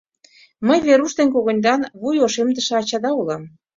[0.67, 3.43] Мый Веруш ден когыньдан вуй ошемдыше ачада улам.